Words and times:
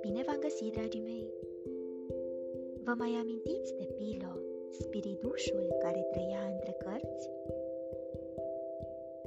Bine 0.00 0.22
v-am 0.26 0.38
găsit, 0.40 0.72
dragii 0.72 1.00
mei! 1.00 1.32
Vă 2.84 2.94
mai 2.98 3.10
amintiți 3.20 3.74
de 3.76 3.84
Pilo, 3.96 4.32
spiridușul 4.70 5.76
care 5.78 6.08
trăia 6.10 6.42
între 6.52 6.76
cărți? 6.78 7.30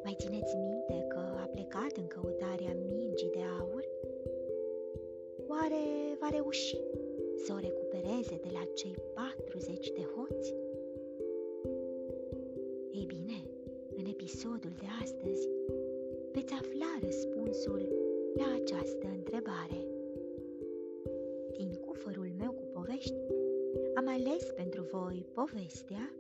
Mai 0.04 0.16
țineți 0.20 0.56
minte 0.56 1.08
că 1.08 1.18
a 1.18 1.50
plecat 1.52 1.98
în 1.98 2.08
căutarea 2.08 2.76
mingii 2.86 3.32
de 3.32 3.44
aur? 3.60 3.84
Oare 5.48 5.84
va 6.20 6.28
reuși 6.32 6.78
să 7.46 7.54
o 7.54 7.60
recupereze 7.60 8.40
de 8.42 8.50
la 8.52 8.64
cei 8.74 8.96
40 9.14 9.90
de 9.90 10.02
hoți? 10.16 10.54
Episodul 14.30 14.72
de 14.80 14.90
astăzi 15.04 15.48
veți 16.34 16.54
afla 16.54 16.92
răspunsul 17.02 17.82
la 18.36 18.48
această 18.62 19.08
întrebare. 19.18 19.82
Din 21.58 21.72
cufărul 21.86 22.30
meu 22.40 22.52
cu 22.52 22.64
povești, 22.74 23.22
am 23.96 24.08
ales 24.08 24.44
pentru 24.44 24.82
voi 24.92 25.26
povestea 25.34 26.14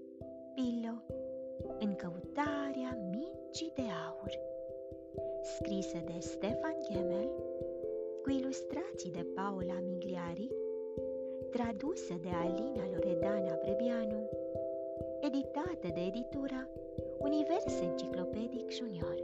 Pillo 0.55 0.95
în 1.79 1.95
căutarea 1.95 2.91
mingii 3.11 3.73
de 3.75 3.87
aur, 4.07 4.31
scrisă 5.41 5.97
de 6.05 6.17
Stefan 6.19 6.77
Gemel, 6.91 7.29
cu 8.23 8.29
ilustrații 8.29 9.11
de 9.11 9.25
Paola 9.35 9.77
Migliari, 9.89 10.51
tradusă 11.49 12.13
de 12.21 12.31
Alina 12.43 12.85
Loredana 12.93 13.59
Brebianu, 13.63 14.29
editată 15.21 15.87
de 15.93 16.01
editura 16.07 16.67
Univers 17.19 17.79
Enciclopedic 17.81 18.71
Junior. 18.71 19.15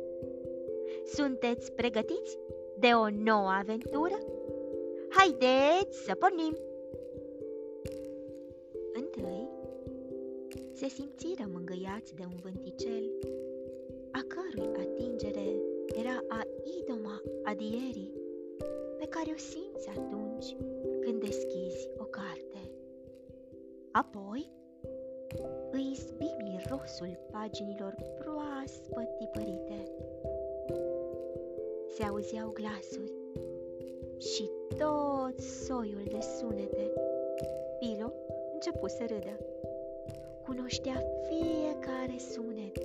Sunteți 1.06 1.72
pregătiți 1.72 2.38
de 2.78 2.88
o 2.88 3.10
nouă 3.10 3.50
aventură? 3.50 4.18
Haideți 5.10 6.04
să 6.04 6.16
pornim! 6.16 6.58
Întâi 8.94 9.48
se 10.74 10.88
simțiră 10.88 11.50
mângâiați 11.54 12.16
de 12.16 12.24
un 12.26 12.38
vânticel, 12.44 13.12
a 14.12 14.22
cărui 14.28 14.70
atingere 14.78 15.62
era 15.96 16.24
a 16.28 16.42
idoma 16.82 17.22
adierii, 17.44 17.95
mirosul 27.02 27.18
paginilor 27.32 27.96
proaspăt 28.20 29.18
tipărite. 29.18 29.92
Se 31.88 32.04
auzeau 32.04 32.50
glasuri 32.50 33.14
și 34.18 34.50
tot 34.78 35.40
soiul 35.40 36.04
de 36.10 36.20
sunete. 36.38 36.92
Pilo 37.80 38.14
începu 38.54 38.88
să 38.88 39.06
râdă. 39.08 39.40
Cunoștea 40.46 41.04
fiecare 41.28 42.18
sunet, 42.18 42.78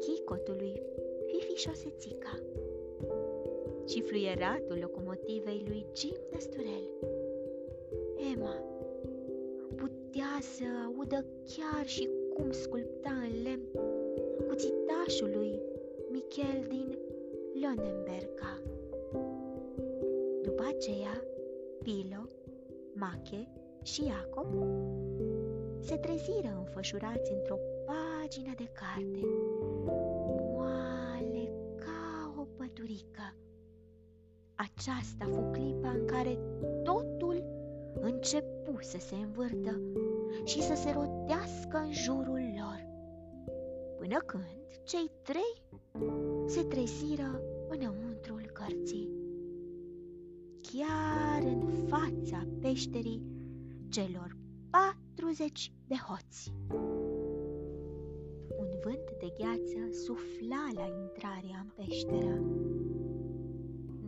chicotul 0.00 0.56
lui 0.58 0.82
Fifi 1.26 1.54
Șosețica 1.54 2.38
și 3.88 4.02
fluieratul 4.02 4.78
locomotivei 4.80 5.64
lui 5.66 5.86
Jim 5.96 6.16
Năsturel. 6.32 6.84
Emma 8.32 8.56
putea 9.76 10.38
să 10.40 10.64
audă 10.86 11.24
chiar 11.56 11.86
și 11.86 12.08
cum 12.34 12.50
sculpta 12.50 13.10
în 13.10 13.42
lemn 13.42 13.68
cuțitașul 14.46 15.30
lui 15.34 15.60
Michel 16.10 16.66
din 16.68 16.98
Lonenberga. 17.62 18.62
După 20.42 20.62
aceea, 20.74 21.22
Pilo, 21.82 22.22
Mache 22.94 23.48
și 23.82 24.04
Iacob 24.04 24.46
se 25.80 25.96
treziră 25.96 26.54
înfășurați 26.58 27.32
într-o 27.32 27.58
pagină 27.86 28.52
de 28.56 28.68
carte, 28.72 29.20
moale 30.54 31.50
ca 31.76 32.34
o 32.38 32.46
păturică. 32.56 33.34
Aceasta 34.54 35.24
fu 35.32 35.50
clipa 35.52 35.88
în 35.88 36.04
care 36.06 36.38
totul 36.82 37.44
începu 38.00 38.78
să 38.80 38.98
se 38.98 39.14
învârtă 39.14 39.80
și 40.44 40.62
să 40.62 40.74
se 40.74 40.90
rotească 40.90 41.76
în 41.76 41.92
jurul 41.92 42.42
lor, 42.58 42.86
până 43.98 44.18
când 44.18 44.44
cei 44.84 45.10
trei 45.22 45.62
se 46.46 46.62
treziră 46.62 47.40
înăuntrul 47.68 48.50
cărții. 48.52 49.08
Chiar 50.60 51.42
în 51.42 51.86
fața 51.86 52.46
peșterii 52.60 53.22
celor 53.88 54.36
40 54.70 55.72
de 55.86 55.94
hoți. 55.94 56.52
Un 58.58 58.68
vânt 58.82 59.10
de 59.18 59.32
gheață 59.38 59.92
sufla 60.04 60.68
la 60.74 60.86
intrarea 61.02 61.64
în 61.64 61.70
peșteră. 61.74 62.34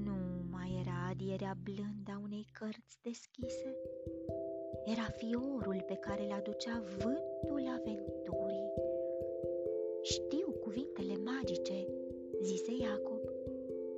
Nu 0.04 0.16
mai 0.50 0.78
era 0.80 1.06
adierea 1.10 1.56
blândă 1.62 2.10
a 2.14 2.20
unei 2.22 2.46
cărți 2.52 2.98
deschise. 3.02 3.76
Era 4.84 5.08
fiorul 5.16 5.84
pe 5.86 5.94
care 5.94 6.22
îl 6.22 6.32
aducea 6.32 6.82
vântul 6.98 7.62
aventurii. 7.78 8.72
Știu 10.02 10.48
cuvintele 10.60 11.16
magice, 11.24 11.86
zise 12.42 12.72
Iacob, 12.80 13.24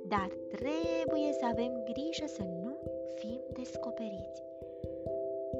dar 0.07 0.29
trebuie 0.49 1.31
să 1.39 1.45
avem 1.45 1.83
grijă 1.91 2.25
să 2.27 2.41
nu 2.41 2.77
fim 3.15 3.41
descoperiți 3.53 4.47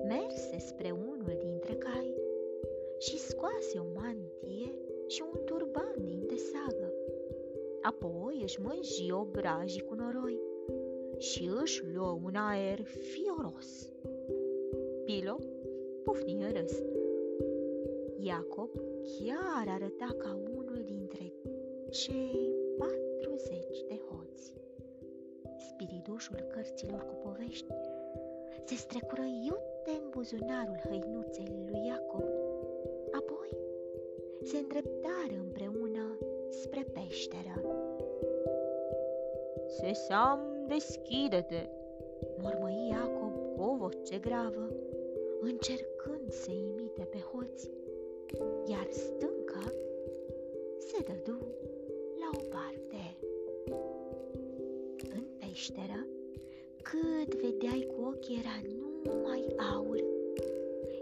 merse 0.10 0.58
spre 0.58 0.92
unul 0.92 1.38
dintre 1.40 1.74
cai 1.74 2.14
și 3.00 3.18
scoase 3.18 3.78
o 3.80 3.84
mantie 3.94 4.74
și 5.08 5.24
un 5.34 5.44
turban 5.46 5.96
din 6.06 6.26
tesagă. 6.28 6.94
Apoi 7.82 8.40
își 8.42 8.62
mânji 8.62 9.12
obrajii 9.12 9.82
cu 9.82 9.94
noroi 9.94 10.40
și 11.18 11.50
își 11.62 11.84
luă 11.94 12.20
un 12.24 12.36
aer 12.36 12.82
fioros. 12.82 13.92
Pilo 15.10 15.38
pufni 16.04 16.34
în 16.34 16.52
râs. 16.52 16.84
Iacob 18.18 18.70
chiar 19.04 19.66
arăta 19.68 20.16
ca 20.18 20.38
unul 20.56 20.84
dintre 20.86 21.34
cei 21.90 22.54
patruzeci 22.78 23.82
de 23.88 24.00
hoți. 24.08 24.54
Spiridușul 25.70 26.36
cărților 26.54 27.06
cu 27.06 27.14
povești 27.24 27.66
se 28.66 28.76
strecură 28.76 29.22
iute 29.22 30.02
în 30.02 30.10
buzunarul 30.10 30.80
hăinuței 30.88 31.48
lui 31.66 31.86
Iacob. 31.86 32.24
Apoi 33.12 33.52
se 34.44 34.58
îndreptară 34.58 35.36
împreună 35.40 36.18
spre 36.50 36.86
peșteră. 36.94 37.62
Sesam, 39.68 40.40
deschide-te, 40.68 41.70
mormăi 42.42 42.88
Iacob 42.90 43.56
cu 43.56 43.62
o 43.62 43.76
voce 43.76 44.18
gravă, 44.18 44.70
încercând 45.40 46.32
să 46.32 46.52
imite 46.52 47.02
pe 47.02 47.18
hoți, 47.18 47.72
iar 48.66 48.88
stânca 48.90 49.74
se 50.78 51.04
dădu 51.04 51.40
la 52.20 52.30
o 52.34 52.42
parte. 52.50 53.18
În 55.16 55.24
peșteră 55.40 56.08
cât 56.82 57.36
vedeai 57.36 57.88
cu 57.96 58.02
ochii 58.06 58.40
era 58.40 58.56
numai 59.04 59.46
aur, 59.74 60.04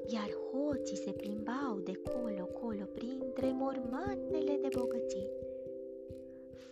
iar 0.07 0.29
hoții 0.51 0.97
se 0.97 1.11
plimbau 1.11 1.79
de 1.83 1.91
colo-colo 1.91 2.83
printre 2.93 3.51
mormanele 3.51 4.57
de 4.61 4.67
bogății. 4.77 5.29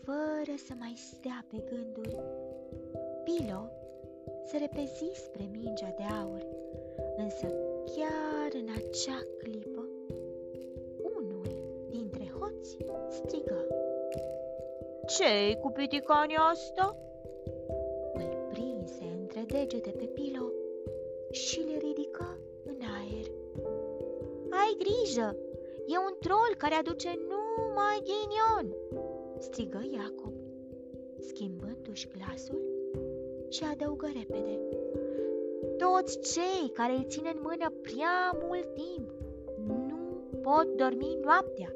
Fără 0.03 0.55
să 0.67 0.73
mai 0.79 0.93
stea 0.95 1.45
pe 1.49 1.63
gânduri, 1.69 2.17
Pilo 3.23 3.69
se 4.45 4.57
repezi 4.57 5.11
spre 5.13 5.49
mingea 5.51 5.93
de 5.97 6.03
aur, 6.21 6.45
însă 7.17 7.47
chiar 7.95 8.51
în 8.53 8.67
acea 8.75 9.23
clipă, 9.37 9.89
unul 11.17 11.47
dintre 11.89 12.31
hoți 12.39 12.77
strigă. 13.09 13.67
Ce-i 15.05 15.57
cu 15.61 15.69
piticania 15.69 16.39
asta?" 16.39 16.99
degete 19.45 19.89
pe 19.89 20.05
Pilo 20.05 20.51
și 21.31 21.59
le 21.59 21.77
ridică 21.77 22.37
în 22.65 22.79
aer. 22.97 23.27
Ai 24.49 24.75
grijă! 24.77 25.37
E 25.87 25.97
un 25.97 26.15
troll 26.19 26.53
care 26.57 26.73
aduce 26.73 27.09
numai 27.29 28.03
ghinion!" 28.09 28.75
strigă 29.37 29.81
Iacob, 29.91 30.33
schimbându-și 31.19 32.07
glasul 32.07 32.61
și 33.49 33.63
adăugă 33.63 34.11
repede. 34.17 34.59
Toți 35.77 36.33
cei 36.33 36.69
care 36.73 36.93
îl 36.93 37.05
țin 37.07 37.23
în 37.33 37.39
mână 37.41 37.73
prea 37.81 38.37
mult 38.47 38.73
timp 38.73 39.09
nu 39.67 39.97
pot 40.41 40.75
dormi 40.77 41.17
noaptea 41.23 41.73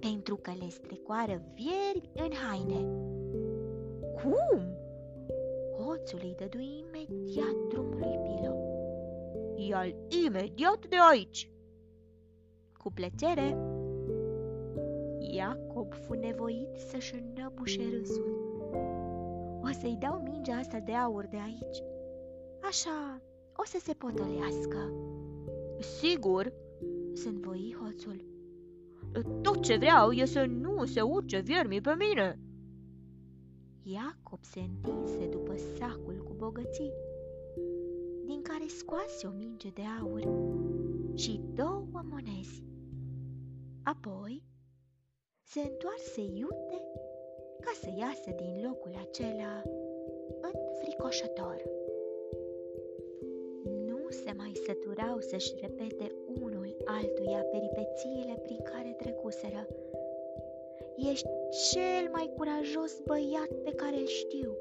pentru 0.00 0.36
că 0.36 0.50
le 0.60 0.68
strecoară 0.68 1.42
viermi 1.54 2.10
în 2.14 2.32
haine. 2.32 2.80
Cum? 4.22 4.60
Hoțul 5.78 6.20
îi 6.22 6.34
dădu 6.38 6.58
imediat 6.58 7.56
drumului 7.68 8.18
Pilo. 8.22 8.54
Ia-l 9.56 9.94
imediat 10.24 10.86
de 10.88 10.96
aici! 11.10 11.50
Cu 12.82 12.92
plăcere! 12.92 13.56
Iacob 15.18 15.92
fu 15.92 16.12
nevoit 16.12 16.76
să-și 16.76 17.14
înnăbușe 17.14 17.82
râsul. 17.90 18.42
O 19.62 19.72
să-i 19.80 19.96
dau 20.00 20.20
mingea 20.24 20.54
asta 20.54 20.78
de 20.78 20.92
aur 20.92 21.26
de 21.26 21.36
aici. 21.36 21.82
Așa 22.68 23.22
o 23.56 23.64
să 23.64 23.78
se 23.82 23.92
potolească. 23.92 24.92
Sigur, 25.80 26.52
se 27.12 27.28
învoi 27.28 27.76
hoțul. 27.80 28.24
Tot 29.42 29.62
ce 29.62 29.76
vreau 29.76 30.10
e 30.10 30.24
să 30.24 30.44
nu 30.44 30.84
se 30.84 31.00
urce 31.00 31.38
viermii 31.38 31.80
pe 31.80 31.94
mine. 31.98 32.38
Iacob 33.82 34.38
se 34.42 34.60
întinse 34.60 35.26
după 35.26 35.54
sacul 35.78 36.22
cu 36.24 36.32
bogății, 36.36 36.92
din 38.26 38.42
care 38.42 38.66
scoase 38.66 39.26
o 39.26 39.30
minge 39.30 39.68
de 39.70 39.82
aur 40.00 40.20
și 41.14 41.40
două 41.54 42.00
monezi. 42.02 42.62
Apoi 43.82 44.42
se 45.42 45.60
întoarse 45.60 46.20
iute 46.20 46.82
ca 47.60 47.70
să 47.80 47.88
iasă 47.98 48.30
din 48.36 48.62
locul 48.66 48.94
acela 49.08 49.62
înfricoșător. 50.70 51.83
Nu 54.24 54.30
se 54.30 54.36
mai 54.36 54.52
săturau 54.66 55.20
să-și 55.20 55.54
repete 55.60 56.14
unul 56.42 56.76
altuia 56.84 57.42
peripețiile 57.52 58.40
prin 58.42 58.58
care 58.62 58.96
trecuseră. 58.98 59.68
Ești 61.10 61.28
cel 61.70 62.08
mai 62.12 62.32
curajos 62.36 63.00
băiat 63.06 63.52
pe 63.64 63.70
care 63.70 63.96
îl 63.96 64.06
știu, 64.06 64.56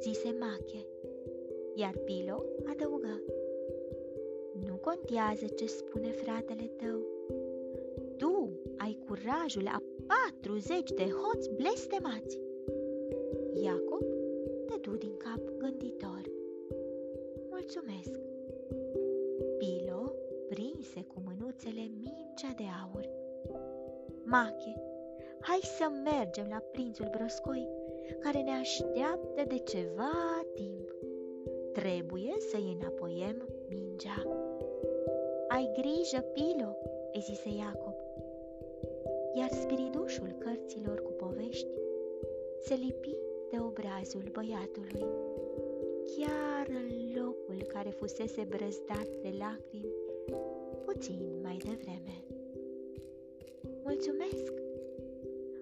zise 0.00 0.36
Mache. 0.38 0.86
Iar 1.74 1.96
Pilo 2.04 2.44
adăugă. 2.70 3.22
Nu 4.66 4.74
contează 4.74 5.46
ce 5.46 5.66
spune 5.66 6.10
fratele 6.10 6.70
tău. 6.76 7.00
Tu 8.16 8.50
ai 8.76 8.98
curajul 9.06 9.66
a 9.66 9.82
40 10.40 10.90
de 10.90 11.06
hoți 11.20 11.50
blestemați. 11.50 12.38
Iacob 13.62 14.06
dădu 14.66 14.96
din 14.96 15.16
cap 15.16 15.40
gânditor. 15.58 16.22
Mulțumesc. 17.50 18.35
Pilo 20.56 20.68
prinse 20.72 21.00
cu 21.02 21.22
mânuțele 21.24 21.90
mingea 22.02 22.52
de 22.56 22.64
aur. 22.82 23.08
Mache, 24.24 24.74
hai 25.40 25.60
să 25.62 25.84
mergem 26.04 26.46
la 26.48 26.62
prințul 26.72 27.08
Broscoi, 27.10 27.68
care 28.20 28.42
ne 28.42 28.50
așteaptă 28.50 29.42
de 29.46 29.58
ceva 29.58 30.44
timp. 30.54 30.94
Trebuie 31.72 32.34
să-i 32.50 32.76
înapoiem 32.80 33.48
mingea. 33.68 34.22
Ai 35.48 35.70
grijă, 35.72 36.20
Pilo, 36.20 36.76
îi 37.12 37.20
zise 37.20 37.48
Iacob 37.58 37.94
iar 39.34 39.50
spiridușul 39.50 40.34
cărților 40.38 41.02
cu 41.02 41.10
povești 41.10 41.68
se 42.60 42.74
lipi 42.74 43.16
de 43.50 43.56
obrazul 43.60 44.22
băiatului, 44.32 45.04
chiar 46.16 46.66
în 46.68 47.22
locul 47.22 47.62
care 47.66 47.90
fusese 47.90 48.46
brăzdat 48.48 49.08
de 49.22 49.34
lacrimi 49.38 49.95
puțin 50.86 51.20
mai 51.42 51.56
devreme. 51.56 52.16
Mulțumesc! 53.82 54.52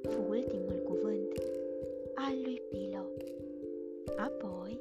Fu 0.02 0.20
ultimul 0.28 0.82
cuvânt 0.84 1.32
al 2.14 2.34
lui 2.44 2.60
Pilo. 2.70 3.04
Apoi, 4.16 4.80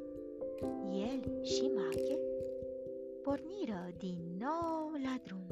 el 1.09 1.43
și 1.43 1.71
Mache 1.75 2.17
porniră 3.21 3.83
din 3.97 4.17
nou 4.39 4.91
la 5.05 5.15
drum 5.25 5.47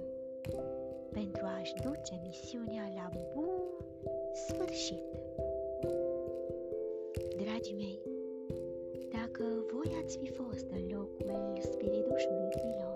pentru 1.12 1.42
a-și 1.46 1.74
duce 1.74 2.22
misiunea 2.26 2.92
la 2.96 3.10
bun 3.34 3.62
sfârșit. 4.34 5.04
Dragii 7.38 7.76
mei, 7.76 8.00
dacă 9.12 9.44
voi 9.74 9.92
ați 10.04 10.18
fi 10.18 10.30
fost 10.32 10.66
în 10.72 10.84
locul 10.92 11.58
spiridușului 11.62 12.50
Pilo, 12.50 12.91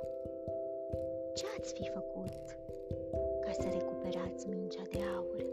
ce 1.36 1.46
ați 1.60 1.74
fi 1.74 1.90
făcut 1.94 2.44
ca 3.42 3.52
să 3.52 3.68
recuperați 3.78 4.48
mingea 4.50 4.82
de 4.92 5.00
aur? 5.16 5.46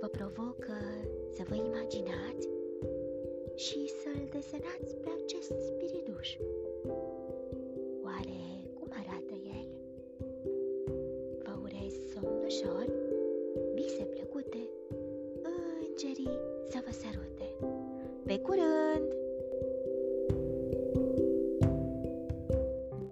Vă 0.00 0.06
provocă 0.06 0.76
să 1.36 1.42
vă 1.48 1.54
imaginați 1.54 2.48
și 3.54 3.88
să-l 3.88 4.28
desenați 4.30 4.96
pe 4.96 5.08
acest 5.22 5.52
spiriduș. 5.60 6.36